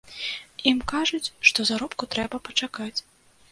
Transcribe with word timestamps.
Ім 0.71 0.79
кажуць, 0.91 1.29
што 1.51 1.67
заробку 1.73 2.03
трэба 2.17 2.43
пачакаць. 2.51 2.93